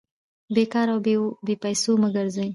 [0.53, 0.99] بې کاره او
[1.45, 2.49] بې پېسو مه ګرځئ!